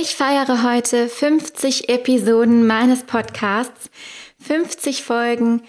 [0.00, 3.90] Ich feiere heute 50 Episoden meines Podcasts,
[4.44, 5.62] 50 Folgen,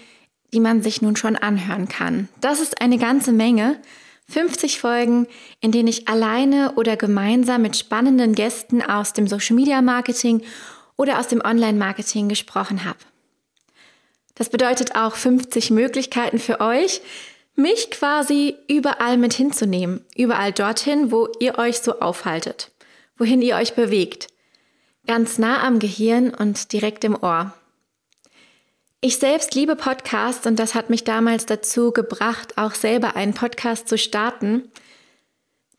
[0.52, 2.28] die man sich nun schon anhören kann.
[2.40, 3.80] Das ist eine ganze Menge.
[4.28, 5.28] 50 Folgen,
[5.60, 10.42] in denen ich alleine oder gemeinsam mit spannenden Gästen aus dem Social Media Marketing
[10.96, 12.98] oder aus dem Online Marketing gesprochen habe.
[14.34, 17.00] Das bedeutet auch 50 Möglichkeiten für euch,
[17.54, 22.72] mich quasi überall mit hinzunehmen, überall dorthin, wo ihr euch so aufhaltet
[23.18, 24.28] wohin ihr euch bewegt.
[25.06, 27.54] Ganz nah am Gehirn und direkt im Ohr.
[29.00, 33.88] Ich selbst liebe Podcasts und das hat mich damals dazu gebracht, auch selber einen Podcast
[33.88, 34.70] zu starten.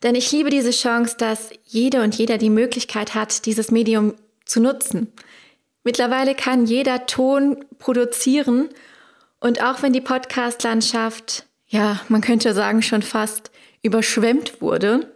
[0.03, 4.13] Denn ich liebe diese Chance, dass jede und jeder die Möglichkeit hat, dieses Medium
[4.45, 5.11] zu nutzen.
[5.83, 8.69] Mittlerweile kann jeder Ton produzieren
[9.39, 15.11] und auch wenn die Podcast-Landschaft, ja, man könnte sagen, schon fast überschwemmt wurde,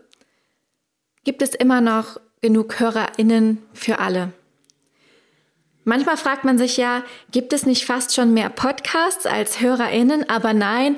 [1.23, 4.34] gibt es immer noch genug HörerInnen für alle.
[5.83, 10.30] Manchmal fragt man sich ja, gibt es nicht fast schon mehr Podcasts als HörerInnen?
[10.30, 10.95] Aber nein,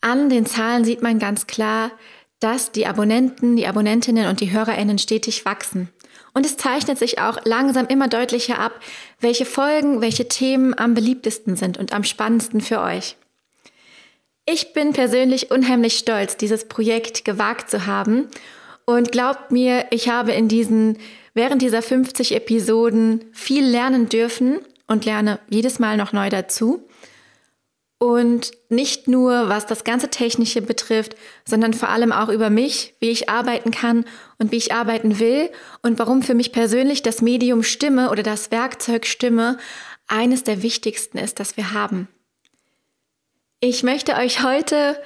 [0.00, 1.90] an den Zahlen sieht man ganz klar,
[2.38, 5.88] dass die Abonnenten, die Abonnentinnen und die HörerInnen stetig wachsen.
[6.34, 8.80] Und es zeichnet sich auch langsam immer deutlicher ab,
[9.20, 13.16] welche Folgen, welche Themen am beliebtesten sind und am spannendsten für euch.
[14.44, 18.28] Ich bin persönlich unheimlich stolz, dieses Projekt gewagt zu haben
[18.86, 20.98] und glaubt mir, ich habe in diesen,
[21.34, 26.86] während dieser 50 Episoden viel lernen dürfen und lerne jedes Mal noch neu dazu.
[27.98, 33.10] Und nicht nur, was das ganze Technische betrifft, sondern vor allem auch über mich, wie
[33.10, 34.04] ich arbeiten kann
[34.38, 35.50] und wie ich arbeiten will
[35.82, 39.56] und warum für mich persönlich das Medium Stimme oder das Werkzeug Stimme
[40.08, 42.08] eines der wichtigsten ist, das wir haben.
[43.60, 45.00] Ich möchte euch heute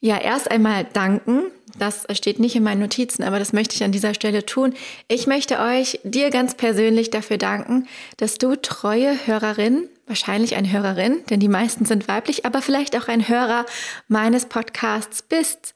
[0.00, 1.42] ja erst einmal danken,
[1.78, 4.74] das steht nicht in meinen Notizen, aber das möchte ich an dieser Stelle tun.
[5.08, 11.24] Ich möchte euch, dir ganz persönlich dafür danken, dass du treue Hörerin, wahrscheinlich eine Hörerin,
[11.30, 13.66] denn die meisten sind weiblich, aber vielleicht auch ein Hörer
[14.08, 15.74] meines Podcasts bist.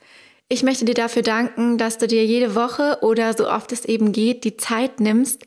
[0.48, 4.12] Ich möchte dir dafür danken, dass du dir jede Woche oder so oft es eben
[4.12, 5.44] geht, die Zeit nimmst,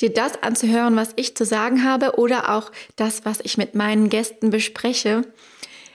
[0.00, 4.08] dir das anzuhören, was ich zu sagen habe oder auch das, was ich mit meinen
[4.08, 5.22] Gästen bespreche.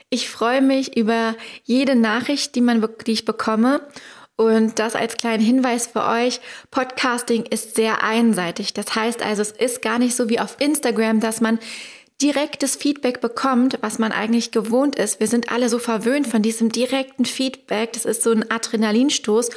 [0.08, 1.34] Ich freue mich über
[1.64, 3.80] jede Nachricht, die, man, die ich bekomme.
[4.36, 6.40] Und das als kleinen Hinweis für euch.
[6.70, 8.74] Podcasting ist sehr einseitig.
[8.74, 11.58] Das heißt also, es ist gar nicht so wie auf Instagram, dass man
[12.20, 15.20] direktes Feedback bekommt, was man eigentlich gewohnt ist.
[15.20, 17.92] Wir sind alle so verwöhnt von diesem direkten Feedback.
[17.94, 19.50] Das ist so ein Adrenalinstoß.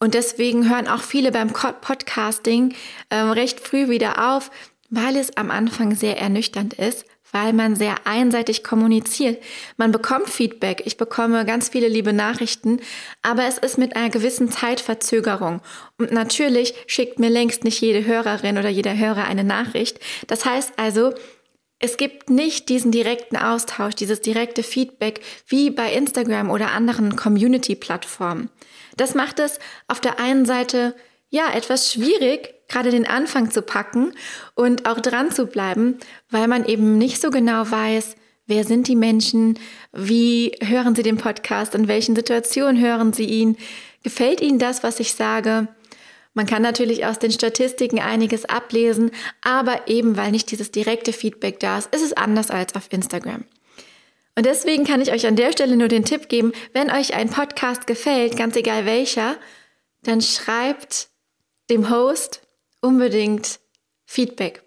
[0.00, 2.74] Und deswegen hören auch viele beim Podcasting
[3.10, 4.50] ähm, recht früh wieder auf,
[4.90, 9.42] weil es am Anfang sehr ernüchternd ist, weil man sehr einseitig kommuniziert.
[9.76, 12.80] Man bekommt Feedback, ich bekomme ganz viele liebe Nachrichten,
[13.22, 15.60] aber es ist mit einer gewissen Zeitverzögerung.
[15.98, 20.00] Und natürlich schickt mir längst nicht jede Hörerin oder jeder Hörer eine Nachricht.
[20.26, 21.12] Das heißt also,
[21.80, 28.50] es gibt nicht diesen direkten Austausch, dieses direkte Feedback wie bei Instagram oder anderen Community-Plattformen.
[28.96, 30.96] Das macht es auf der einen Seite
[31.30, 34.12] ja etwas schwierig, gerade den Anfang zu packen
[34.54, 35.98] und auch dran zu bleiben,
[36.30, 39.58] weil man eben nicht so genau weiß, wer sind die Menschen,
[39.92, 43.56] wie hören sie den Podcast, in welchen Situationen hören sie ihn,
[44.02, 45.68] gefällt ihnen das, was ich sage.
[46.34, 49.10] Man kann natürlich aus den Statistiken einiges ablesen,
[49.42, 53.44] aber eben weil nicht dieses direkte Feedback da ist, ist es anders als auf Instagram.
[54.36, 57.28] Und deswegen kann ich euch an der Stelle nur den Tipp geben, wenn euch ein
[57.28, 59.36] Podcast gefällt, ganz egal welcher,
[60.04, 61.08] dann schreibt
[61.70, 62.47] dem Host
[62.80, 63.60] unbedingt
[64.06, 64.62] Feedback.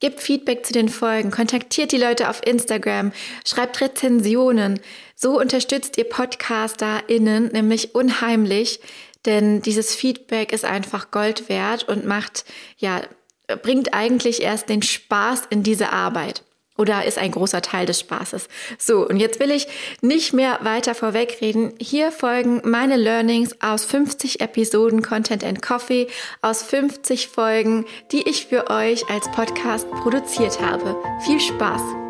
[0.00, 3.12] Gebt Feedback zu den Folgen, kontaktiert die Leute auf Instagram,
[3.44, 4.80] schreibt Rezensionen.
[5.14, 8.80] So unterstützt ihr PodcasterInnen nämlich unheimlich,
[9.24, 12.44] denn dieses Feedback ist einfach Gold wert und macht,
[12.76, 13.02] ja,
[13.62, 16.42] bringt eigentlich erst den Spaß in diese Arbeit
[16.76, 18.48] oder ist ein großer Teil des Spaßes.
[18.78, 19.66] So, und jetzt will ich
[20.00, 21.72] nicht mehr weiter vorwegreden.
[21.78, 26.08] Hier folgen meine Learnings aus 50 Episoden Content and Coffee,
[26.42, 30.96] aus 50 Folgen, die ich für euch als Podcast produziert habe.
[31.24, 32.03] Viel Spaß!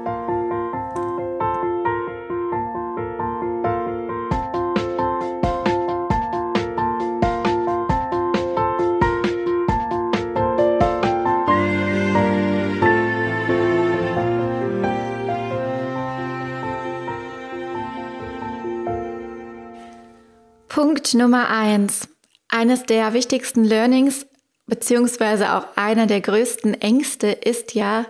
[21.15, 22.09] Nummer eins.
[22.49, 24.27] Eines der wichtigsten Learnings,
[24.67, 28.07] beziehungsweise auch einer der größten Ängste ist ja,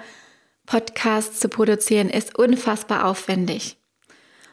[0.66, 3.76] Podcasts zu produzieren, ist unfassbar aufwendig.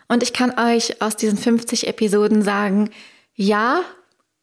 [0.08, 2.90] Und ich kann euch aus diesen 50 Episoden sagen,
[3.34, 3.82] ja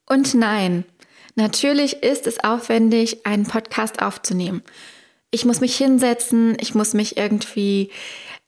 [0.07, 0.85] und nein.
[1.35, 4.63] Natürlich ist es aufwendig, einen Podcast aufzunehmen.
[5.31, 7.91] Ich muss mich hinsetzen, ich muss mich irgendwie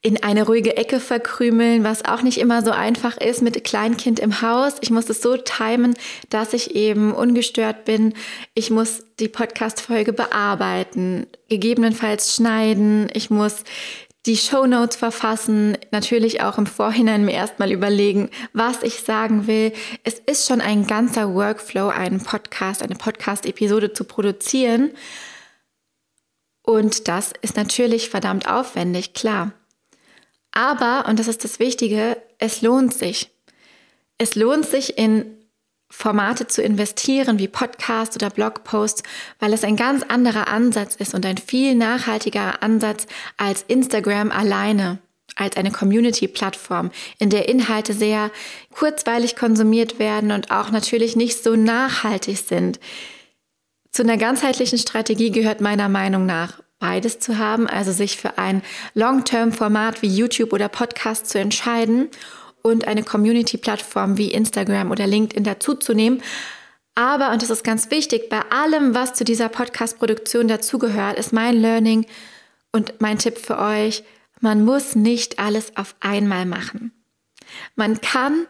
[0.02, 4.41] in eine ruhige Ecke verkrümeln, was auch nicht immer so einfach ist mit Kleinkind im
[4.41, 4.75] Haus.
[4.81, 5.94] Ich muss es so timen,
[6.31, 8.14] dass ich eben ungestört bin.
[8.55, 13.11] Ich muss die Podcast-Folge bearbeiten, gegebenenfalls schneiden.
[13.12, 13.64] Ich muss
[14.26, 19.73] die Show Notes verfassen, natürlich auch im Vorhinein mir erstmal überlegen, was ich sagen will.
[20.05, 24.93] Es ist schon ein ganzer Workflow, einen Podcast, eine Podcast-Episode zu produzieren.
[26.62, 29.53] Und das ist natürlich verdammt aufwendig, klar.
[30.52, 33.31] Aber, und das ist das Wichtige, es lohnt sich.
[34.19, 35.37] Es lohnt sich in
[35.91, 39.02] Formate zu investieren wie Podcast oder Blogposts,
[39.41, 43.06] weil es ein ganz anderer Ansatz ist und ein viel nachhaltigerer Ansatz
[43.37, 44.99] als Instagram alleine,
[45.35, 48.31] als eine Community-Plattform, in der Inhalte sehr
[48.73, 52.79] kurzweilig konsumiert werden und auch natürlich nicht so nachhaltig sind.
[53.91, 58.62] Zu einer ganzheitlichen Strategie gehört meiner Meinung nach beides zu haben, also sich für ein
[58.94, 62.09] Long-Term-Format wie YouTube oder Podcast zu entscheiden
[62.62, 66.23] und eine Community-Plattform wie Instagram oder LinkedIn dazuzunehmen.
[66.94, 71.56] Aber, und das ist ganz wichtig, bei allem, was zu dieser Podcast-Produktion dazugehört, ist mein
[71.56, 72.06] Learning
[72.73, 74.03] und mein Tipp für euch,
[74.41, 76.93] man muss nicht alles auf einmal machen.
[77.77, 78.47] Man kann,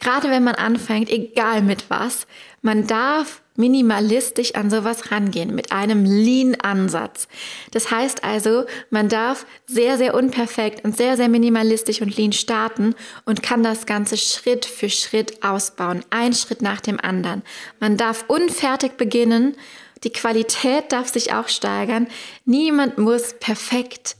[0.00, 2.26] gerade wenn man anfängt, egal mit was,
[2.62, 7.26] man darf minimalistisch an sowas rangehen, mit einem Lean-Ansatz.
[7.72, 12.94] Das heißt also, man darf sehr, sehr unperfekt und sehr, sehr minimalistisch und lean starten
[13.24, 17.42] und kann das Ganze Schritt für Schritt ausbauen, ein Schritt nach dem anderen.
[17.80, 19.56] Man darf unfertig beginnen,
[20.04, 22.06] die Qualität darf sich auch steigern.
[22.44, 24.16] Niemand muss perfekt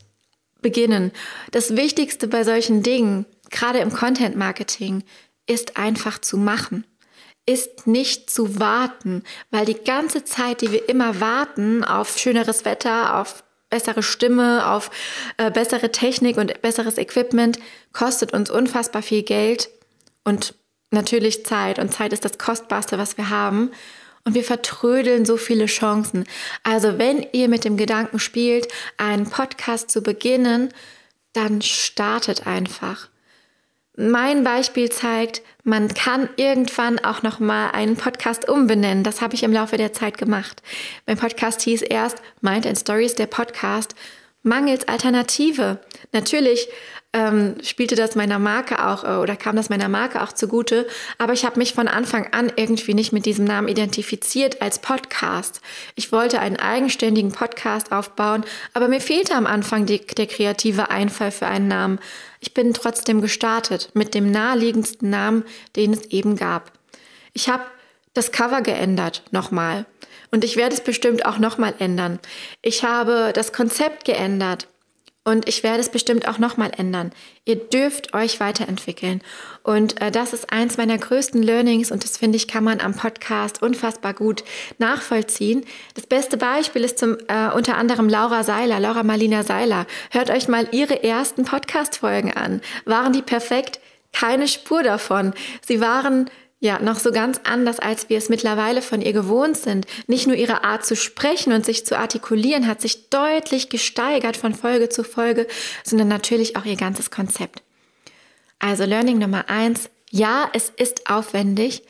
[0.61, 1.12] beginnen.
[1.52, 5.05] Das Wichtigste bei solchen Dingen, gerade im Content Marketing,
[5.46, 6.85] ist einfach zu machen
[7.48, 13.18] ist nicht zu warten, weil die ganze Zeit, die wir immer warten auf schöneres Wetter,
[13.18, 14.90] auf bessere Stimme, auf
[15.38, 17.58] äh, bessere Technik und besseres Equipment,
[17.94, 19.70] kostet uns unfassbar viel Geld
[20.24, 20.54] und
[20.90, 21.78] natürlich Zeit.
[21.78, 23.70] Und Zeit ist das Kostbarste, was wir haben.
[24.24, 26.24] Und wir vertrödeln so viele Chancen.
[26.64, 28.68] Also wenn ihr mit dem Gedanken spielt,
[28.98, 30.68] einen Podcast zu beginnen,
[31.32, 33.08] dann startet einfach.
[34.00, 39.02] Mein Beispiel zeigt, man kann irgendwann auch noch mal einen Podcast umbenennen.
[39.02, 40.62] Das habe ich im Laufe der Zeit gemacht.
[41.06, 43.96] Mein Podcast hieß erst Mind and Stories, der Podcast,
[44.44, 45.80] mangels Alternative.
[46.12, 46.68] Natürlich
[47.14, 50.87] ähm, spielte das meiner Marke auch äh, oder kam das meiner Marke auch zugute.
[51.16, 55.60] Aber ich habe mich von Anfang an irgendwie nicht mit diesem Namen identifiziert als Podcast.
[55.94, 58.44] Ich wollte einen eigenständigen Podcast aufbauen,
[58.75, 61.99] aber mir fehlte am Anfang die, der kreative Einfall für einen Namen.
[62.40, 65.44] Ich bin trotzdem gestartet mit dem naheliegendsten Namen,
[65.76, 66.72] den es eben gab.
[67.32, 67.64] Ich habe
[68.12, 69.87] das Cover geändert nochmal.
[70.31, 72.19] Und ich werde es bestimmt auch nochmal ändern.
[72.61, 74.69] Ich habe das Konzept geändert.
[75.28, 77.12] Und ich werde es bestimmt auch nochmal ändern.
[77.44, 79.20] Ihr dürft euch weiterentwickeln.
[79.62, 82.94] Und äh, das ist eins meiner größten Learnings und das finde ich, kann man am
[82.94, 84.42] Podcast unfassbar gut
[84.78, 85.66] nachvollziehen.
[85.92, 89.86] Das beste Beispiel ist zum, äh, unter anderem Laura Seiler, Laura Marlina Seiler.
[90.10, 92.62] Hört euch mal ihre ersten Podcast-Folgen an.
[92.86, 93.80] Waren die perfekt?
[94.14, 95.34] Keine Spur davon.
[95.60, 96.30] Sie waren
[96.60, 99.87] ja, noch so ganz anders, als wir es mittlerweile von ihr gewohnt sind.
[100.08, 104.54] Nicht nur ihre Art zu sprechen und sich zu artikulieren hat sich deutlich gesteigert von
[104.54, 105.47] Folge zu Folge,
[105.85, 107.62] sondern natürlich auch ihr ganzes Konzept.
[108.59, 109.88] Also Learning Nummer eins.
[110.11, 111.82] Ja, es ist aufwendig,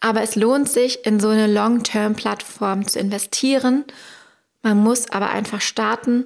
[0.00, 3.84] aber es lohnt sich, in so eine Long-Term-Plattform zu investieren.
[4.62, 6.24] Man muss aber einfach starten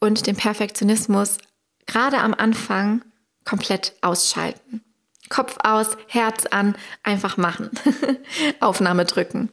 [0.00, 1.38] und den Perfektionismus
[1.86, 3.02] gerade am Anfang
[3.44, 4.82] komplett ausschalten.
[5.28, 7.70] Kopf aus, Herz an, einfach machen.
[8.60, 9.50] Aufnahme drücken.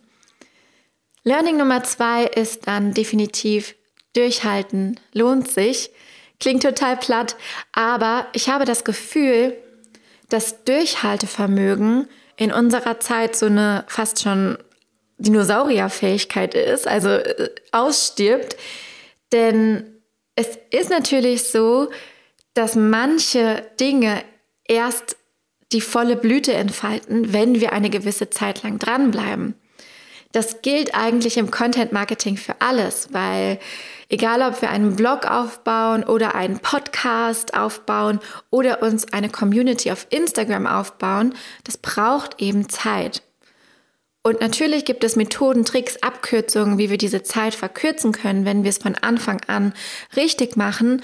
[1.24, 3.76] Learning Nummer zwei ist dann definitiv
[4.14, 5.92] durchhalten, lohnt sich.
[6.40, 7.38] Klingt total platt,
[7.72, 9.56] aber ich habe das Gefühl,
[10.30, 14.58] dass Durchhaltevermögen in unserer Zeit so eine fast schon
[15.18, 18.58] Dinosaurierfähigkeit ist, also äh, ausstirbt.
[19.32, 20.02] Denn
[20.36, 21.90] es ist natürlich so,
[22.54, 24.24] dass manche Dinge
[24.66, 25.18] erst
[25.72, 29.56] die volle Blüte entfalten, wenn wir eine gewisse Zeit lang dranbleiben.
[30.32, 33.58] Das gilt eigentlich im Content Marketing für alles, weil
[34.10, 38.20] egal ob wir einen Blog aufbauen oder einen Podcast aufbauen
[38.50, 43.24] oder uns eine Community auf Instagram aufbauen, das braucht eben Zeit.
[44.24, 48.72] Und natürlich gibt es Methoden, Tricks, Abkürzungen, wie wir diese Zeit verkürzen können, wenn wir
[48.72, 49.74] es von Anfang an
[50.18, 51.02] richtig machen.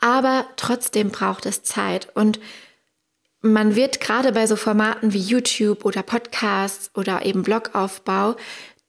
[0.00, 2.14] Aber trotzdem braucht es Zeit.
[2.14, 2.38] Und
[3.52, 8.36] man wird gerade bei so Formaten wie YouTube oder Podcasts oder eben Blogaufbau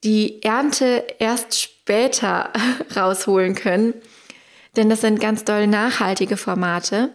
[0.04, 2.52] die Ernte erst später
[2.96, 3.94] rausholen können,
[4.76, 7.10] denn das sind ganz doll nachhaltige Formate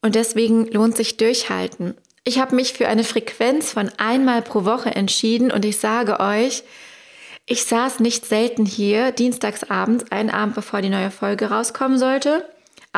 [0.00, 1.94] und deswegen lohnt sich durchhalten.
[2.24, 6.62] Ich habe mich für eine Frequenz von einmal pro Woche entschieden und ich sage euch,
[7.46, 12.46] ich saß nicht selten hier, dienstagsabends, einen Abend bevor die neue Folge rauskommen sollte.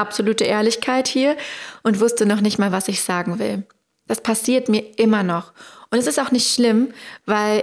[0.01, 1.37] Absolute Ehrlichkeit hier
[1.83, 3.63] und wusste noch nicht mal, was ich sagen will.
[4.07, 5.53] Das passiert mir immer noch.
[5.91, 6.89] Und es ist auch nicht schlimm,
[7.27, 7.63] weil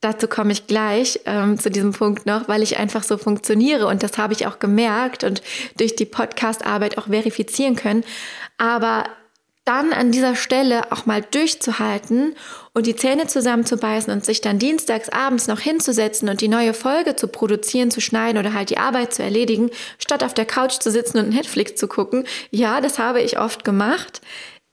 [0.00, 4.02] dazu komme ich gleich ähm, zu diesem Punkt noch, weil ich einfach so funktioniere und
[4.02, 5.42] das habe ich auch gemerkt und
[5.78, 8.04] durch die Podcast-Arbeit auch verifizieren können.
[8.58, 9.04] Aber
[9.66, 12.34] dann an dieser Stelle auch mal durchzuhalten
[12.72, 17.16] und die Zähne zusammenzubeißen und sich dann dienstags abends noch hinzusetzen und die neue Folge
[17.16, 20.90] zu produzieren, zu schneiden oder halt die Arbeit zu erledigen, statt auf der Couch zu
[20.90, 22.24] sitzen und Netflix zu gucken.
[22.50, 24.20] Ja, das habe ich oft gemacht.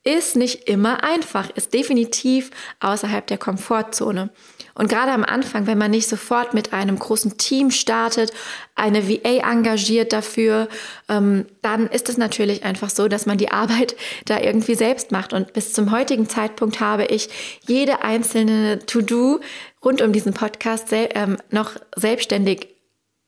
[0.03, 4.29] Ist nicht immer einfach, ist definitiv außerhalb der Komfortzone.
[4.75, 8.33] Und gerade am Anfang, wenn man nicht sofort mit einem großen Team startet,
[8.75, 10.67] eine VA engagiert dafür,
[11.09, 15.33] ähm, dann ist es natürlich einfach so, dass man die Arbeit da irgendwie selbst macht.
[15.33, 17.29] Und bis zum heutigen Zeitpunkt habe ich
[17.67, 19.41] jede einzelne To-Do
[19.83, 22.67] rund um diesen Podcast sel ähm, noch selbstständig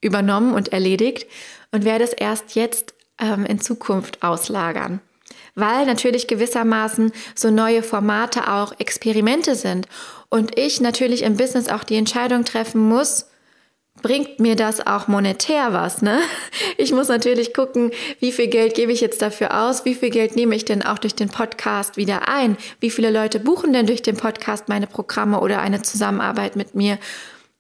[0.01, 1.27] übernommen und erledigt
[1.71, 4.99] und werde es erst jetzt ähm, in Zukunft auslagern
[5.55, 9.87] weil natürlich gewissermaßen so neue Formate auch Experimente sind
[10.29, 13.27] und ich natürlich im Business auch die Entscheidung treffen muss,
[14.01, 16.19] bringt mir das auch monetär was, ne?
[16.77, 20.35] Ich muss natürlich gucken, wie viel Geld gebe ich jetzt dafür aus, wie viel Geld
[20.35, 24.01] nehme ich denn auch durch den Podcast wieder ein, wie viele Leute buchen denn durch
[24.01, 26.99] den Podcast meine Programme oder eine Zusammenarbeit mit mir.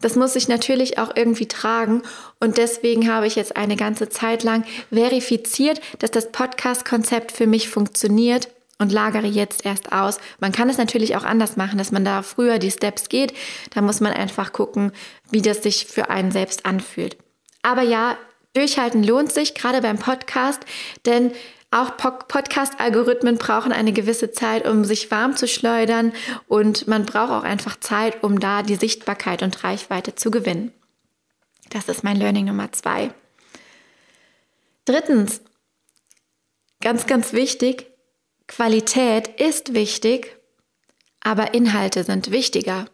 [0.01, 2.03] Das muss ich natürlich auch irgendwie tragen
[2.39, 7.69] und deswegen habe ich jetzt eine ganze Zeit lang verifiziert, dass das Podcast-Konzept für mich
[7.69, 10.19] funktioniert und lagere jetzt erst aus.
[10.39, 13.33] Man kann es natürlich auch anders machen, dass man da früher die Steps geht.
[13.73, 14.91] Da muss man einfach gucken,
[15.31, 17.17] wie das sich für einen selbst anfühlt.
[17.61, 18.17] Aber ja,
[18.53, 20.61] durchhalten lohnt sich, gerade beim Podcast,
[21.05, 21.31] denn
[21.71, 26.13] auch Podcast-Algorithmen brauchen eine gewisse Zeit, um sich warm zu schleudern
[26.47, 30.71] und man braucht auch einfach Zeit, um da die Sichtbarkeit und Reichweite zu gewinnen.
[31.71, 33.11] Das ist mein Learning Nummer zwei.
[34.85, 35.41] Drittens,
[36.79, 37.87] ganz, ganz wichtig,
[38.47, 40.37] Qualität ist wichtig,
[41.21, 42.85] aber Inhalte sind wichtiger.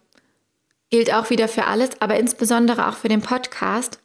[0.90, 4.00] Gilt auch wieder für alles, aber insbesondere auch für den Podcast.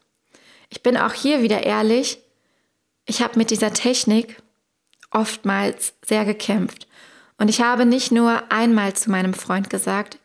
[0.68, 2.18] Ich bin auch hier wieder ehrlich,
[3.06, 4.42] ich habe mit dieser Technik
[5.10, 6.88] oftmals sehr gekämpft.
[7.38, 10.18] Und ich habe nicht nur einmal zu meinem Freund gesagt,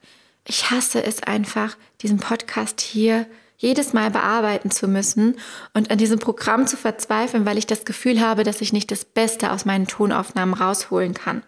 [0.47, 3.27] ich hasse es einfach, diesen Podcast hier
[3.61, 5.37] jedes Mal bearbeiten zu müssen
[5.75, 9.05] und an diesem Programm zu verzweifeln, weil ich das Gefühl habe, dass ich nicht das
[9.05, 11.43] Beste aus meinen Tonaufnahmen rausholen kann.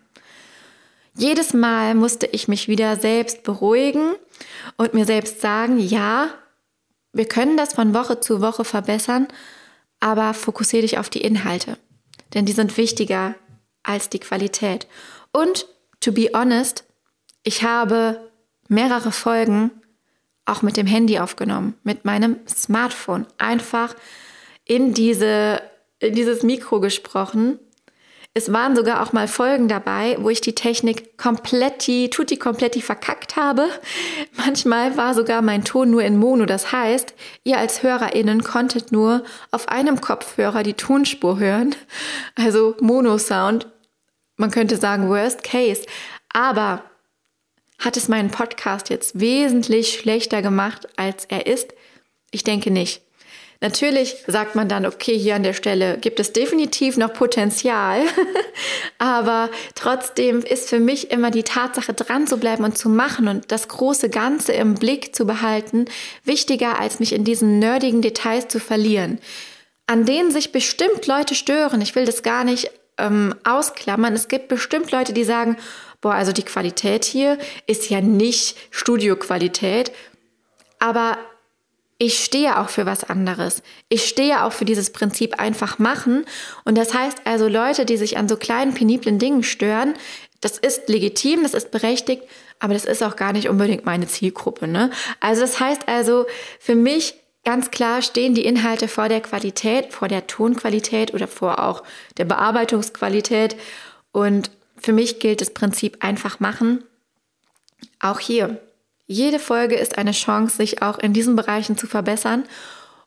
[1.16, 4.14] Jedes Mal musste ich mich wieder selbst beruhigen
[4.78, 6.30] und mir selbst sagen, ja,
[7.14, 9.28] wir können das von Woche zu Woche verbessern,
[10.00, 11.78] aber fokussiere dich auf die Inhalte,
[12.36, 13.34] denn die sind wichtiger
[13.82, 14.88] als die Qualität.
[15.32, 15.68] Und,
[16.00, 16.84] to be honest,
[17.44, 18.30] ich habe
[18.68, 19.72] mehrere Folgen
[20.46, 23.26] auch mit dem Handy aufgenommen, mit meinem Smartphone.
[23.38, 23.96] Einfach
[24.66, 25.62] in, diese,
[26.00, 27.60] in dieses Mikro gesprochen.
[28.36, 33.36] Es waren sogar auch mal Folgen dabei, wo ich die Technik kompletti, tutti kompletti verkackt
[33.36, 33.70] habe.
[34.38, 36.46] Manchmal war sogar mein Ton nur in Mono.
[36.46, 41.76] Das heißt, ihr als HörerInnen konntet nur auf einem Kopfhörer die Tonspur hören.
[42.36, 43.68] Also Mono-Sound.
[44.36, 45.84] Man könnte sagen Worst Case.
[46.34, 46.84] Aber
[47.84, 51.74] hat es meinen Podcast jetzt wesentlich schlechter gemacht, als er ist?
[52.32, 53.02] Ich denke nicht.
[53.64, 58.02] Natürlich sagt man dann, okay, hier an der Stelle gibt es definitiv noch Potenzial,
[58.98, 63.54] aber trotzdem ist für mich immer die Tatsache, dran zu bleiben und zu machen und
[63.54, 65.86] das große Ganze im Blick zu behalten,
[66.26, 69.20] wichtiger, als mich in diesen nerdigen Details zu verlieren,
[69.88, 71.80] an denen sich bestimmt Leute stören.
[71.80, 74.14] Ich will das gar nicht ähm, ausklammern.
[74.14, 75.56] Es gibt bestimmt Leute, die sagen,
[76.04, 79.92] boah, also die Qualität hier ist ja nicht Studioqualität,
[80.78, 81.18] aber
[81.98, 83.64] ich stehe auch für was anderes.
[83.88, 86.26] Ich stehe auch für dieses Prinzip einfach machen.
[86.66, 89.94] Und das heißt also, Leute, die sich an so kleinen, peniblen Dingen stören,
[90.42, 92.24] das ist legitim, das ist berechtigt,
[92.60, 94.68] aber das ist auch gar nicht unbedingt meine Zielgruppe.
[94.68, 94.92] Ne?
[95.22, 96.26] Also das heißt also,
[96.60, 101.64] für mich ganz klar stehen die Inhalte vor der Qualität, vor der Tonqualität oder vor
[101.64, 101.84] auch
[102.18, 103.56] der Bearbeitungsqualität.
[104.12, 104.52] Und
[104.84, 106.84] für mich gilt das Prinzip einfach machen.
[108.00, 108.62] Auch hier.
[109.08, 112.44] Jede Folge ist eine Chance, sich auch in diesen Bereichen zu verbessern.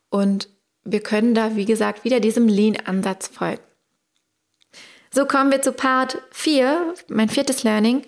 [0.09, 0.49] Und
[0.83, 3.61] wir können da, wie gesagt, wieder diesem Lean-Ansatz folgen.
[5.11, 8.03] So kommen wir zu Part 4, mein viertes Learning.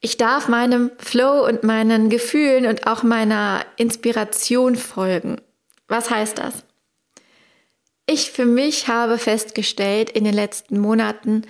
[0.00, 5.40] Ich darf meinem Flow und meinen Gefühlen und auch meiner Inspiration folgen.
[5.88, 6.64] Was heißt das?
[8.06, 11.42] Ich für mich habe festgestellt in den letzten Monaten,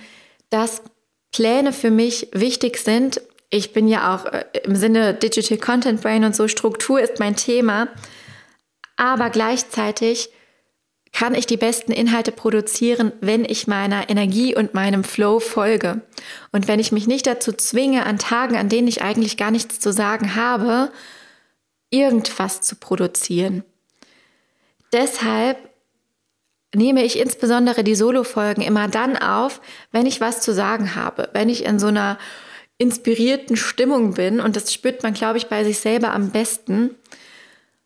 [0.51, 0.83] dass
[1.31, 3.21] Pläne für mich wichtig sind.
[3.49, 7.35] Ich bin ja auch äh, im Sinne Digital Content Brain und so, Struktur ist mein
[7.35, 7.87] Thema.
[8.97, 10.29] Aber gleichzeitig
[11.13, 16.01] kann ich die besten Inhalte produzieren, wenn ich meiner Energie und meinem Flow folge.
[16.51, 19.79] Und wenn ich mich nicht dazu zwinge, an Tagen, an denen ich eigentlich gar nichts
[19.79, 20.91] zu sagen habe,
[21.89, 23.63] irgendwas zu produzieren.
[24.93, 25.57] Deshalb
[26.75, 29.61] nehme ich insbesondere die Solo-Folgen immer dann auf,
[29.91, 32.17] wenn ich was zu sagen habe, wenn ich in so einer
[32.77, 34.39] inspirierten Stimmung bin.
[34.39, 36.95] Und das spürt man, glaube ich, bei sich selber am besten.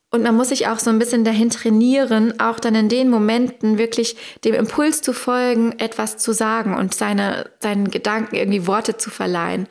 [0.10, 3.78] Und man muss sich auch so ein bisschen dahin trainieren, auch dann in den Momenten
[3.78, 4.16] wirklich
[4.46, 9.68] dem Impuls zu folgen, etwas zu sagen und seine, seinen Gedanken irgendwie Worte zu verleihen.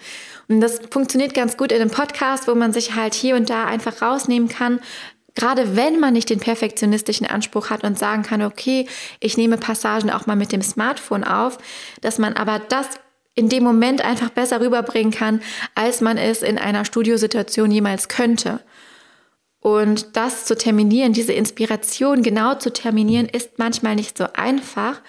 [0.49, 3.65] Und das funktioniert ganz gut in einem Podcast, wo man sich halt hier und da
[3.65, 4.81] einfach rausnehmen kann.
[5.35, 8.87] Gerade wenn man nicht den perfektionistischen Anspruch hat und sagen kann, okay,
[9.21, 11.59] ich nehme Passagen auch mal mit dem Smartphone auf,
[12.01, 12.87] dass man aber das
[13.35, 15.43] in dem Moment einfach besser rüberbringen kann,
[15.75, 18.61] als man es in einer Studiosituation jemals könnte.
[19.59, 25.01] Und das zu terminieren, diese Inspiration genau zu terminieren, ist manchmal nicht so einfach.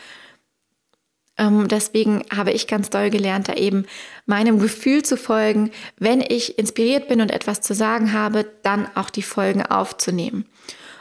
[1.37, 3.85] Ähm, deswegen habe ich ganz doll gelernt, da eben
[4.25, 5.71] meinem Gefühl zu folgen.
[5.97, 10.45] Wenn ich inspiriert bin und etwas zu sagen habe, dann auch die Folgen aufzunehmen.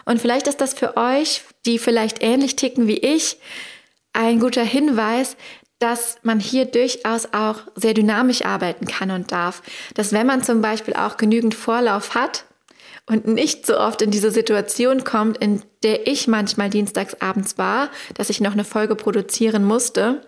[0.04, 3.38] Und vielleicht ist das für euch, die vielleicht ähnlich ticken wie ich,
[4.12, 5.36] ein guter Hinweis,
[5.78, 9.62] dass man hier durchaus auch sehr dynamisch arbeiten kann und darf.
[9.94, 12.44] Dass wenn man zum Beispiel auch genügend Vorlauf hat,
[13.06, 17.90] und nicht so oft in diese Situation kommt, in der ich manchmal dienstags abends war,
[18.14, 20.22] dass ich noch eine Folge produzieren musste.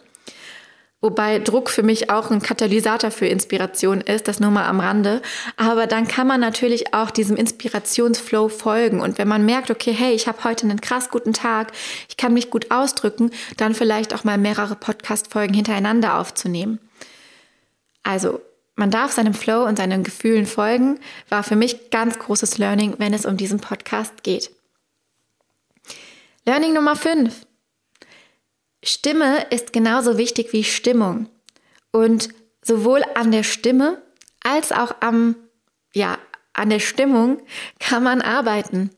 [1.00, 5.22] Wobei Druck für mich auch ein Katalysator für Inspiration ist, das nur mal am Rande.
[5.56, 9.00] Aber dann kann man natürlich auch diesem Inspirationsflow folgen.
[9.00, 11.72] Und wenn man merkt, okay, hey, ich habe heute einen krass guten Tag,
[12.08, 16.80] ich kann mich gut ausdrücken, dann vielleicht auch mal mehrere Podcast-Folgen hintereinander aufzunehmen.
[18.02, 18.40] Also
[18.76, 23.14] man darf seinem Flow und seinen Gefühlen folgen, war für mich ganz großes Learning, wenn
[23.14, 24.50] es um diesen Podcast geht.
[26.44, 27.46] Learning Nummer 5.
[28.84, 31.28] Stimme ist genauso wichtig wie Stimmung.
[31.90, 32.28] Und
[32.62, 34.00] sowohl an der Stimme
[34.44, 35.34] als auch am,
[35.94, 36.18] ja,
[36.52, 37.42] an der Stimmung
[37.80, 38.90] kann man arbeiten.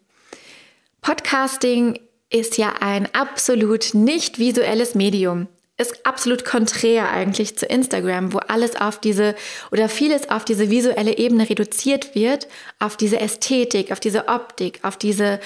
[1.01, 8.39] Podcasting ist ja ein absolut nicht visuelles Medium ist absolut konträr eigentlich zu Instagram, wo
[8.39, 9.37] alles auf diese
[9.71, 12.49] oder vieles auf diese visuelle Ebene reduziert wird,
[12.81, 15.39] auf diese Ästhetik, auf diese Optik, auf diese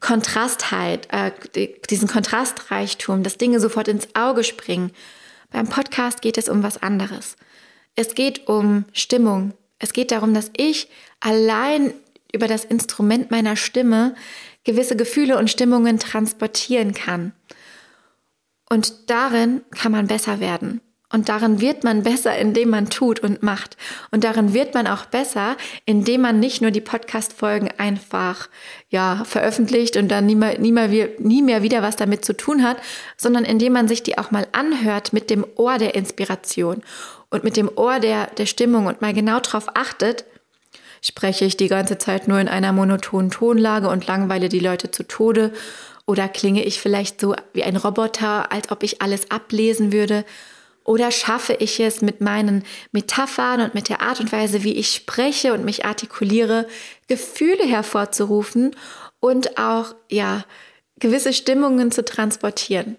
[0.00, 1.32] Kontrastheit, äh,
[1.90, 4.90] diesen Kontrastreichtum, dass Dinge sofort ins Auge springen.
[5.50, 7.36] Beim Podcast geht es um was anderes.
[7.94, 9.52] Es geht um Stimmung.
[9.78, 10.88] Es geht darum, dass ich
[11.20, 11.92] allein
[12.32, 14.14] über das Instrument meiner Stimme
[14.64, 17.32] gewisse Gefühle und Stimmungen transportieren kann.
[18.68, 20.80] Und darin kann man besser werden.
[21.14, 23.76] Und darin wird man besser, indem man tut und macht.
[24.10, 28.48] Und darin wird man auch besser, indem man nicht nur die Podcast-Folgen einfach,
[28.88, 30.88] ja, veröffentlicht und dann nie mehr, nie, mehr,
[31.20, 32.78] nie mehr wieder was damit zu tun hat,
[33.16, 36.82] sondern indem man sich die auch mal anhört mit dem Ohr der Inspiration
[37.30, 40.24] und mit dem Ohr der, der Stimmung und mal genau darauf achtet,
[41.00, 45.06] spreche ich die ganze Zeit nur in einer monotonen Tonlage und langweile die Leute zu
[45.06, 45.52] Tode
[46.06, 50.24] oder klinge ich vielleicht so wie ein Roboter, als ob ich alles ablesen würde?
[50.84, 52.62] Oder schaffe ich es mit meinen
[52.92, 56.68] Metaphern und mit der Art und Weise, wie ich spreche und mich artikuliere,
[57.08, 58.76] Gefühle hervorzurufen
[59.18, 60.44] und auch, ja,
[60.98, 62.98] gewisse Stimmungen zu transportieren?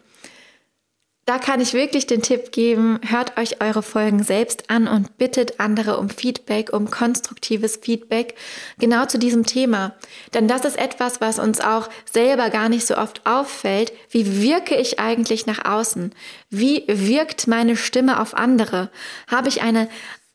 [1.26, 5.60] Da kann ich wirklich den Tipp geben, hört euch eure Folgen selbst an und bittet
[5.60, 8.36] andere um Feedback, um konstruktives Feedback,
[8.78, 9.96] genau zu diesem Thema.
[10.36, 13.92] Denn das ist etwas, was uns auch selber gar nicht so oft auffällt.
[14.12, 16.14] Wie wirke ich eigentlich nach außen?
[16.52, 18.92] Wie wirkt meine Stimme auf andere?
[19.26, 19.90] Habe ich eine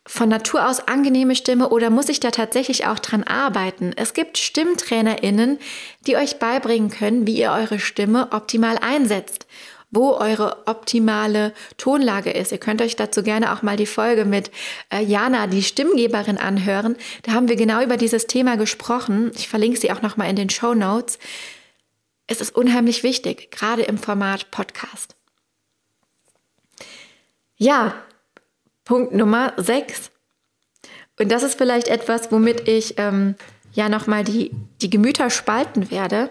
[0.07, 3.93] von Natur aus angenehme Stimme oder muss ich da tatsächlich auch dran arbeiten?
[3.95, 5.61] Es gibt StimmtrainerInnen,
[6.09, 9.47] die euch beibringen können, wie ihr eure Stimme optimal einsetzt
[9.91, 12.53] wo eure optimale Tonlage ist.
[12.53, 14.51] Ihr könnt euch dazu gerne auch mal die Folge mit
[14.93, 16.97] äh, Jana, die Stimmgeberin, anhören.
[17.23, 19.33] Da haben wir genau über dieses Thema gesprochen.
[19.35, 21.19] Ich verlinke sie auch noch mal in den Show Notes.
[22.27, 25.17] Es ist unheimlich wichtig, gerade im Format Podcast.
[27.57, 27.95] Ja,
[28.85, 30.11] Punkt Nummer 6.
[31.19, 33.35] Und das ist vielleicht etwas, womit ich ähm,
[33.73, 36.31] ja nochmal die, die Gemüter spalten werde.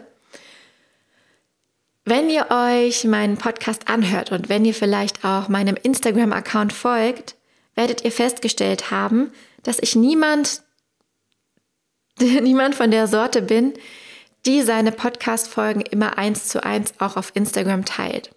[2.10, 7.36] Wenn ihr euch meinen Podcast anhört und wenn ihr vielleicht auch meinem Instagram-Account folgt,
[7.76, 10.64] werdet ihr festgestellt haben, dass ich niemand,
[12.20, 13.76] niemand von der Sorte bin,
[14.48, 18.32] die seine Podcast-Folgen immer eins zu eins auch auf Instagram teilt.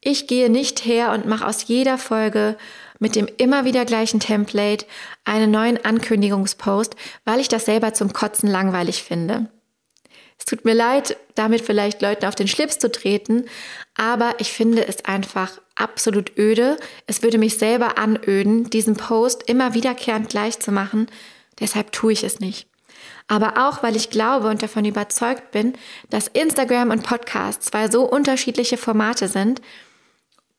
[0.00, 2.56] Ich gehe nicht her und mache aus jeder Folge
[3.00, 4.86] mit dem immer wieder gleichen Template
[5.24, 9.50] einen neuen Ankündigungspost, weil ich das selber zum Kotzen langweilig finde.
[10.42, 13.44] Es tut mir leid, damit vielleicht Leuten auf den Schlips zu treten,
[13.94, 16.78] aber ich finde es einfach absolut öde.
[17.06, 21.06] Es würde mich selber anöden, diesen Post immer wiederkehrend gleich zu machen.
[21.60, 22.66] Deshalb tue ich es nicht.
[23.28, 25.74] Aber auch, weil ich glaube und davon überzeugt bin,
[26.10, 29.62] dass Instagram und Podcast zwei so unterschiedliche Formate sind,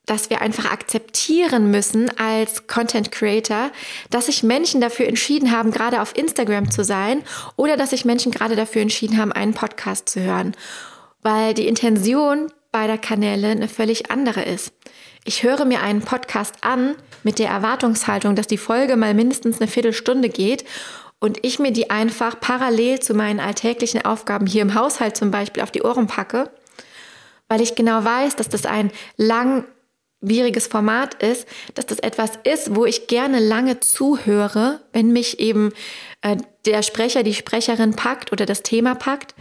[0.05, 3.71] dass wir einfach akzeptieren müssen als Content Creator,
[4.09, 7.23] dass sich Menschen dafür entschieden haben, gerade auf Instagram zu sein
[7.55, 10.55] oder dass sich Menschen gerade dafür entschieden haben, einen Podcast zu hören,
[11.21, 14.73] weil die Intention beider Kanäle eine völlig andere ist.
[15.23, 19.69] Ich höre mir einen Podcast an mit der Erwartungshaltung, dass die Folge mal mindestens eine
[19.69, 20.65] Viertelstunde geht
[21.19, 25.63] und ich mir die einfach parallel zu meinen alltäglichen Aufgaben hier im Haushalt zum Beispiel
[25.63, 26.51] auf die Ohren packe,
[27.47, 29.63] weil ich genau weiß, dass das ein lang
[30.23, 35.71] schwieriges Format ist, dass das etwas ist, wo ich gerne lange zuhöre, wenn mich eben
[36.21, 39.35] äh, der Sprecher, die Sprecherin packt oder das Thema packt.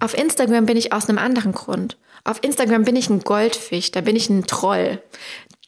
[0.00, 1.98] Auf Instagram bin ich aus einem anderen Grund.
[2.24, 5.02] Auf Instagram bin ich ein Goldfisch, da bin ich ein Troll.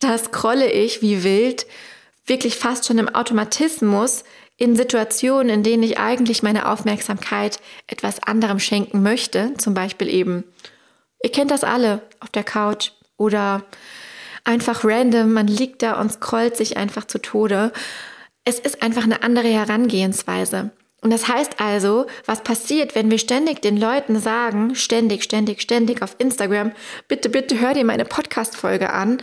[0.01, 1.67] Da scrolle ich wie wild,
[2.25, 4.25] wirklich fast schon im Automatismus
[4.57, 9.53] in Situationen, in denen ich eigentlich meine Aufmerksamkeit etwas anderem schenken möchte.
[9.59, 10.45] Zum Beispiel eben,
[11.23, 13.65] ihr kennt das alle, auf der Couch oder
[14.47, 17.73] einfach random, man liegt da und scrollt sich einfach zu Tode.
[18.45, 20.71] Es ist einfach eine andere Herangehensweise.
[21.03, 26.03] Und das heißt also, was passiert, wenn wir ständig den Leuten sagen, ständig, ständig, ständig
[26.03, 26.73] auf Instagram,
[27.07, 29.23] bitte, bitte hör dir meine Podcast-Folge an.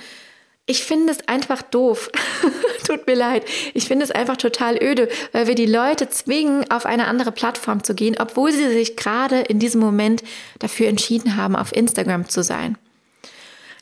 [0.66, 2.10] Ich finde es einfach doof.
[2.88, 3.44] Tut mir leid.
[3.74, 7.84] Ich finde es einfach total öde, weil wir die Leute zwingen, auf eine andere Plattform
[7.84, 10.24] zu gehen, obwohl sie sich gerade in diesem Moment
[10.60, 12.78] dafür entschieden haben, auf Instagram zu sein.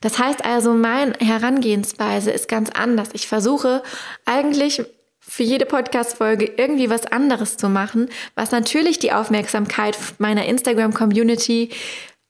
[0.02, 3.10] Das heißt also, meine Herangehensweise ist ganz anders.
[3.14, 3.84] Ich versuche
[4.26, 4.84] eigentlich
[5.20, 11.70] für jede Podcast-Folge irgendwie was anderes zu machen, was natürlich die Aufmerksamkeit meiner Instagram-Community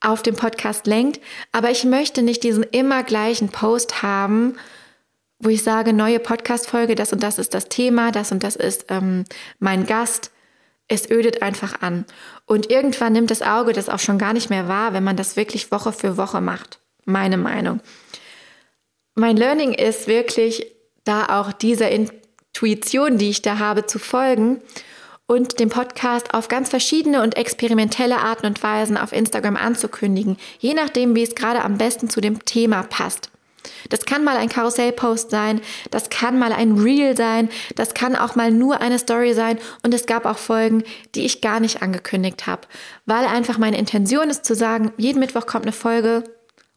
[0.01, 1.21] auf den Podcast lenkt.
[1.53, 4.57] Aber ich möchte nicht diesen immer gleichen Post haben,
[5.39, 8.85] wo ich sage, neue Podcast-Folge, das und das ist das Thema, das und das ist
[8.89, 9.23] ähm,
[9.59, 10.31] mein Gast.
[10.89, 12.05] Es ödet einfach an.
[12.45, 15.37] Und irgendwann nimmt das Auge das auch schon gar nicht mehr wahr, wenn man das
[15.37, 17.81] wirklich Woche für Woche macht meine Meinung.
[19.15, 20.65] Mein Learning ist wirklich,
[21.03, 24.61] da auch dieser Intuition, die ich da habe, zu folgen
[25.25, 30.73] und den Podcast auf ganz verschiedene und experimentelle Arten und Weisen auf Instagram anzukündigen, je
[30.73, 33.29] nachdem, wie es gerade am besten zu dem Thema passt.
[33.89, 35.61] Das kann mal ein Karussellpost sein,
[35.91, 39.93] das kann mal ein Reel sein, das kann auch mal nur eine Story sein und
[39.93, 40.83] es gab auch Folgen,
[41.15, 42.67] die ich gar nicht angekündigt habe,
[43.05, 46.23] weil einfach meine Intention ist zu sagen, jeden Mittwoch kommt eine Folge,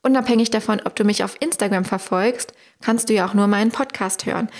[0.04, 4.26] Unabhängig davon, ob du mich auf Instagram verfolgst, kannst du ja auch nur meinen Podcast
[4.26, 4.50] hören.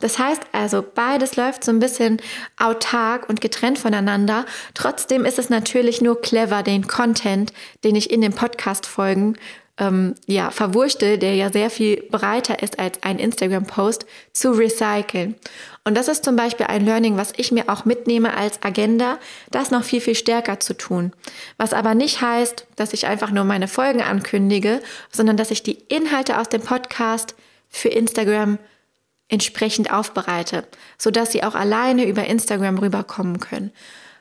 [0.00, 2.22] Das heißt also, beides läuft so ein bisschen
[2.58, 4.46] autark und getrennt voneinander.
[4.72, 7.52] Trotzdem ist es natürlich nur clever, den Content,
[7.84, 9.36] den ich in den Podcast-Folgen
[9.78, 15.34] ähm, ja, verwurschte, der ja sehr viel breiter ist als ein Instagram-Post, zu recyceln.
[15.84, 19.18] Und das ist zum Beispiel ein Learning, was ich mir auch mitnehme als Agenda,
[19.50, 21.12] das noch viel, viel stärker zu tun.
[21.56, 25.78] Was aber nicht heißt, dass ich einfach nur meine Folgen ankündige, sondern dass ich die
[25.88, 27.34] Inhalte aus dem Podcast
[27.68, 28.58] für Instagram
[29.28, 30.64] entsprechend aufbereite,
[30.98, 33.72] sodass sie auch alleine über Instagram rüberkommen können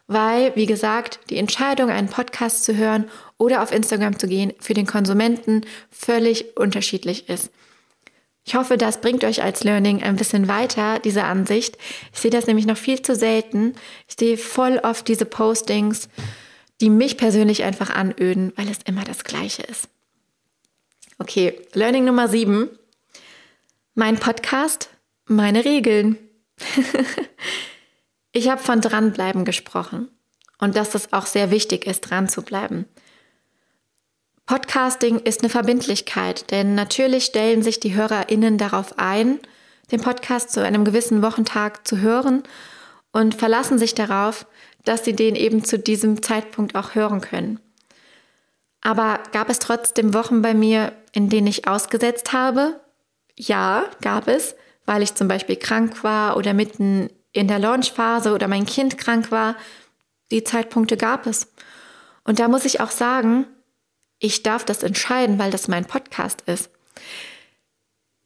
[0.07, 3.05] weil, wie gesagt, die Entscheidung, einen Podcast zu hören
[3.43, 7.51] oder auf Instagram zu gehen, für den Konsumenten völlig unterschiedlich ist.
[8.45, 11.77] Ich hoffe, das bringt euch als Learning ein bisschen weiter, diese Ansicht.
[12.12, 13.73] Ich sehe das nämlich noch viel zu selten.
[14.08, 16.10] Ich sehe voll oft diese Postings,
[16.82, 19.88] die mich persönlich einfach anöden, weil es immer das Gleiche ist.
[21.19, 22.69] Okay, Learning Nummer sieben.
[23.93, 24.89] Mein Podcast,
[25.25, 26.17] meine Regeln.
[28.36, 30.10] Ich habe von dranbleiben gesprochen
[30.58, 32.86] und dass es auch sehr wichtig ist, dran zu bleiben.
[34.45, 39.39] Podcasting ist eine Verbindlichkeit, denn natürlich stellen sich die HörerInnen darauf ein,
[39.91, 42.43] den Podcast zu einem gewissen Wochentag zu hören
[43.13, 44.45] und verlassen sich darauf,
[44.84, 47.62] dass sie den eben zu diesem Zeitpunkt auch hören können.
[48.82, 52.82] Aber gab es trotzdem Wochen bei mir, in denen ich ausgesetzt habe?
[53.38, 58.49] Ja, gab es, weil ich zum Beispiel krank war oder mitten in der Launchphase oder
[58.49, 59.56] mein Kind krank war,
[60.32, 61.47] die Zeitpunkte gab es.
[62.25, 63.45] Und da muss ich auch sagen,
[64.23, 66.69] ich darf das entscheiden, weil das mein Podcast ist.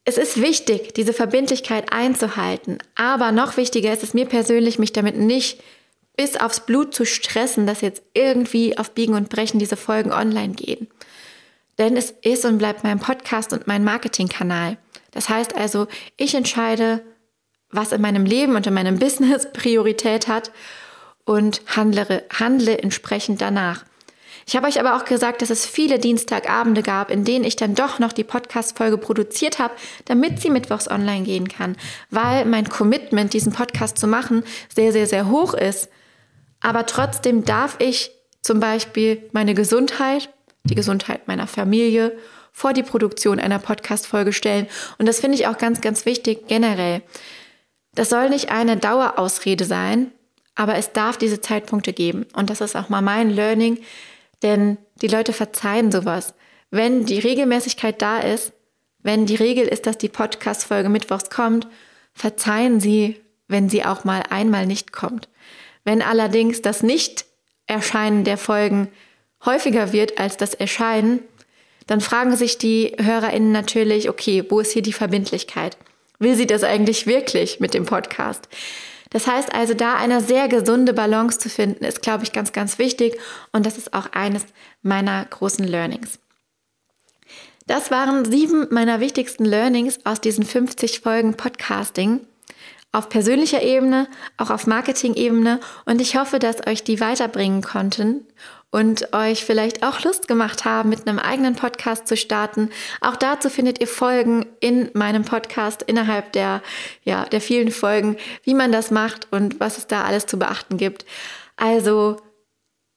[0.06, 2.78] es ist wichtig, diese Verbindlichkeit einzuhalten.
[2.96, 5.62] Aber noch wichtiger ist es mir persönlich, mich damit nicht
[6.16, 10.54] bis aufs Blut zu stressen, dass jetzt irgendwie auf Biegen und Brechen diese Folgen online
[10.54, 10.88] gehen.
[11.78, 14.78] Denn es ist und bleibt mein Podcast und mein Marketingkanal.
[15.12, 17.04] Das heißt also, ich entscheide,
[17.70, 20.52] was in meinem Leben und in meinem Business Priorität hat
[21.26, 23.84] und handle, handle entsprechend danach.
[24.50, 27.76] Ich habe euch aber auch gesagt, dass es viele Dienstagabende gab, in denen ich dann
[27.76, 29.74] doch noch die Podcast-Folge produziert habe,
[30.06, 31.76] damit sie mittwochs online gehen kann,
[32.12, 35.90] weil mein Commitment, diesen Podcast zu machen, sehr, sehr, sehr hoch ist.
[36.62, 40.30] Aber trotzdem darf ich zum Beispiel meine Gesundheit,
[40.64, 42.18] die Gesundheit meiner Familie
[42.54, 44.68] vor die Produktion einer Podcast-Folge stellen.
[44.98, 47.02] Und das finde ich auch ganz, ganz wichtig generell.
[47.96, 50.12] Das soll nicht eine Dauerausrede sein,
[50.56, 52.26] aber es darf diese Zeitpunkte geben.
[52.34, 53.80] Und das ist auch mal mein Learning,
[54.44, 56.34] denn die Leute verzeihen sowas.
[56.70, 58.54] Wenn die Regelmäßigkeit da ist,
[59.00, 61.68] wenn die Regel ist, dass die Podcast-Folge mittwochs kommt,
[62.14, 65.30] verzeihen sie, wenn sie auch mal einmal nicht kommt.
[65.84, 68.90] Wenn allerdings das Nicht-Erscheinen der Folgen
[69.46, 71.20] häufiger wird als das Erscheinen,
[71.86, 75.78] dann fragen sich die HörerInnen natürlich, okay, wo ist hier die Verbindlichkeit?
[76.20, 78.50] Will sie das eigentlich wirklich mit dem Podcast?
[79.10, 82.78] Das heißt also, da eine sehr gesunde Balance zu finden, ist, glaube ich, ganz, ganz
[82.78, 83.18] wichtig.
[83.52, 84.46] Und das ist auch eines
[84.82, 86.20] meiner großen Learnings.
[87.68, 92.22] Das waren sieben meiner wichtigsten Learnings aus diesen 50 Folgen Podcasting.
[92.94, 95.60] Auf persönlicher Ebene, auch auf Marketing-Ebene.
[95.86, 98.26] Und ich hoffe, dass euch die weiterbringen konnten
[98.72, 102.70] und euch vielleicht auch Lust gemacht haben, mit einem eigenen Podcast zu starten.
[103.02, 106.62] Auch dazu findet ihr Folgen in meinem Podcast innerhalb der,
[107.04, 110.78] ja, der vielen Folgen, wie man das macht und was es da alles zu beachten
[110.78, 111.06] gibt.
[111.56, 112.18] Also,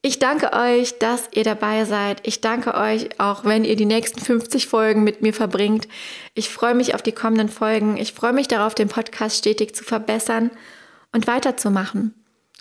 [0.02, 2.26] ich danke euch, dass ihr dabei seid.
[2.26, 5.88] Ich danke euch auch, wenn ihr die nächsten 50 Folgen mit mir verbringt.
[6.32, 7.98] Ich freue mich auf die kommenden Folgen.
[7.98, 10.50] Ich freue mich darauf, den Podcast stetig zu verbessern
[11.12, 12.14] und weiterzumachen.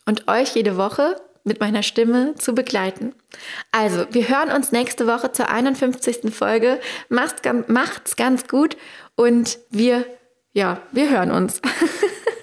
[0.05, 1.15] Und euch jede Woche
[1.49, 3.13] mit meiner Stimme zu begleiten.
[3.73, 6.33] Also, wir hören uns nächste Woche zur 51.
[6.33, 6.79] Folge.
[7.09, 8.77] Macht's, macht's ganz gut
[9.15, 10.05] und wir,
[10.53, 11.61] ja, wir hören uns.